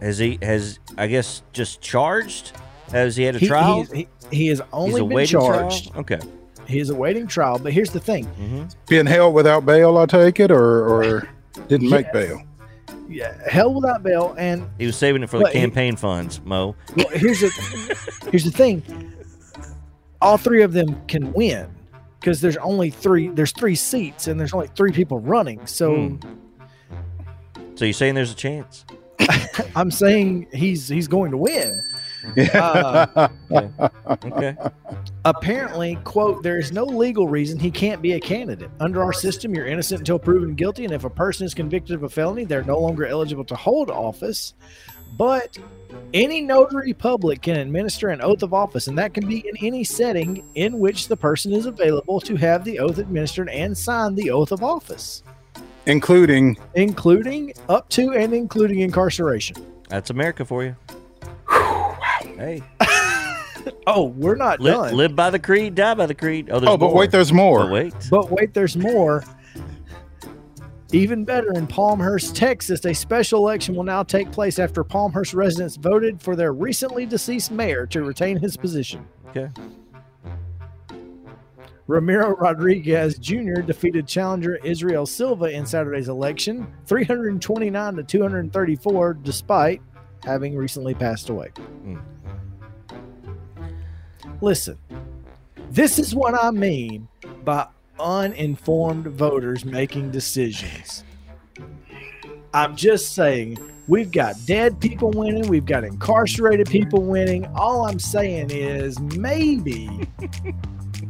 [0.01, 2.51] Has he has I guess just charged?
[2.91, 3.83] Has he had a He, trial?
[3.93, 5.69] he, he, he has only been awaiting trial?
[5.69, 5.95] charged.
[5.95, 6.19] Okay.
[6.67, 10.39] He is awaiting trial, but here's the thing: hmm Being held without bail, I take
[10.39, 11.27] it, or or
[11.67, 12.41] didn't make bail.
[13.09, 14.35] Yeah, hell without bail.
[14.37, 16.75] And He was saving it for the But he- campaign funds, Mo.
[16.95, 17.97] well, here's the
[18.31, 18.83] here's the thing:
[20.21, 21.69] all three of them can win
[22.19, 23.29] because there's only three.
[23.29, 25.65] There's three seats, and there's only three people running.
[25.67, 26.15] So Hmm.
[27.75, 28.85] So you're saying there's a chance?
[29.75, 31.79] I'm saying he's he's going to win.
[32.53, 33.29] Uh,
[34.25, 34.55] Okay.
[35.25, 38.69] apparently, quote, there is no legal reason he can't be a candidate.
[38.79, 42.03] Under our system, you're innocent until proven guilty, and if a person is convicted of
[42.03, 44.53] a felony, they're no longer eligible to hold office.
[45.17, 45.57] But
[46.13, 49.83] any notary public can administer an oath of office, and that can be in any
[49.83, 54.29] setting in which the person is available to have the oath administered and sign the
[54.29, 55.23] oath of office,
[55.85, 59.55] including including up to and including incarceration.
[59.89, 60.75] That's America for you.
[62.37, 62.61] Hey,
[63.85, 64.95] Oh, we're not li- done.
[64.95, 66.49] live by the creed, die by the creed.
[66.49, 66.93] Oh, oh, but more.
[66.95, 67.59] wait, there's more.
[67.63, 67.93] But wait.
[68.09, 69.23] But wait, there's more.
[70.93, 75.75] Even better, in Palmhurst, Texas, a special election will now take place after Palmhurst residents
[75.75, 79.05] voted for their recently deceased mayor to retain his position.
[79.29, 79.49] Okay.
[81.87, 83.61] Ramiro Rodriguez Jr.
[83.61, 89.81] defeated challenger Israel Silva in Saturday's election, 329 to 234, despite
[90.23, 91.49] having recently passed away.
[91.85, 92.01] Mm.
[94.41, 94.77] Listen,
[95.71, 97.07] this is what I mean
[97.43, 97.67] by
[97.99, 101.03] uninformed voters making decisions.
[102.53, 103.57] I'm just saying,
[103.87, 107.45] we've got dead people winning, we've got incarcerated people winning.
[107.55, 110.07] All I'm saying is maybe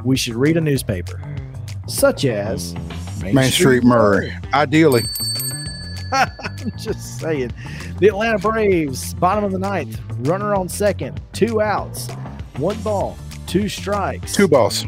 [0.03, 1.21] we should read a newspaper,
[1.87, 2.75] such as
[3.21, 4.33] Main Street Maury.
[4.53, 5.03] Ideally,
[6.13, 7.51] I'm just saying.
[7.99, 12.07] The Atlanta Braves, bottom of the ninth, runner on second, two outs,
[12.57, 14.33] one ball, two strikes.
[14.33, 14.85] two balls.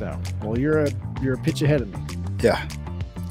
[0.00, 0.20] No.
[0.42, 0.90] Well, you're a
[1.22, 2.16] you're a pitch ahead of me.
[2.42, 2.68] Yeah,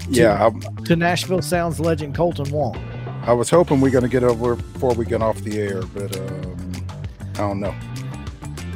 [0.09, 0.49] yeah.
[0.85, 2.75] To Nashville Sounds legend Kolten Wong.
[3.23, 5.59] I, I was hoping we are going to get over before we get off the
[5.59, 6.87] air, but um,
[7.33, 7.75] I don't know.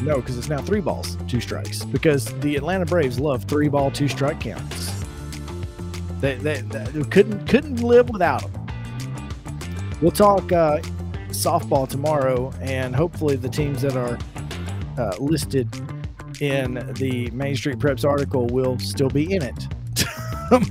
[0.02, 1.84] No, because it's now three balls, two strikes.
[1.84, 4.94] Because the Atlanta Braves love three ball, two strike counts.
[6.22, 8.68] They, they, they couldn't couldn't live without them.
[10.02, 10.80] We'll talk uh,
[11.30, 14.18] softball tomorrow, and hopefully the teams that are
[15.00, 15.68] uh, listed
[16.42, 19.68] in the Main Street Preps article will still be in it.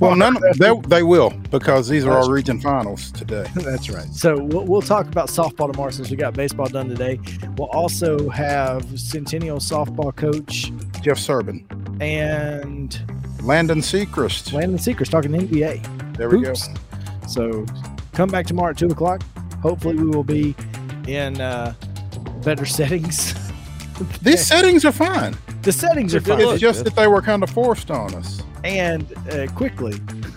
[0.00, 0.36] Well, none.
[0.44, 3.46] Of, they, they will because these are That's- our region finals today.
[3.54, 4.08] That's right.
[4.12, 7.20] So we'll, we'll talk about softball tomorrow since we got baseball done today.
[7.56, 11.64] We'll also have Centennial softball coach Jeff Servin,
[12.02, 13.00] and
[13.42, 14.52] Landon Seacrest.
[14.52, 16.16] Landon Seekers talking NBA.
[16.16, 16.54] There we go.
[17.28, 17.64] So
[18.14, 19.22] come back tomorrow at two o'clock.
[19.62, 20.56] Hopefully we will be
[21.06, 21.72] in uh,
[22.42, 23.32] better settings.
[24.04, 24.10] Go.
[24.22, 25.36] These settings are fine.
[25.62, 26.38] The settings are fine.
[26.38, 26.52] good.
[26.52, 28.42] It's just that they were kind of forced on us.
[28.64, 29.94] and uh, quickly.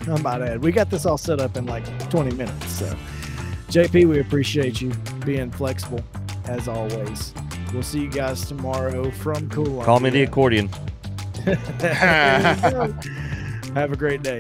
[0.08, 2.72] I might add, we got this all set up in like 20 minutes.
[2.72, 2.96] So,
[3.70, 4.92] JP, we appreciate you
[5.26, 6.04] being flexible
[6.46, 7.34] as always.
[7.74, 9.82] We'll see you guys tomorrow from Cool.
[9.84, 10.70] Call me the accordion.
[13.74, 14.40] Have a great day.